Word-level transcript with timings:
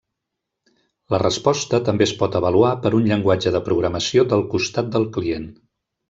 La 1.15 1.19
resposta 1.23 1.79
també 1.91 2.07
es 2.07 2.13
pot 2.23 2.37
avaluar 2.41 2.71
per 2.85 2.91
un 3.01 3.05
llenguatge 3.11 3.53
de 3.57 3.61
programació 3.71 4.25
del 4.33 4.43
costat 4.55 4.89
del 4.97 5.07
client. 5.19 5.47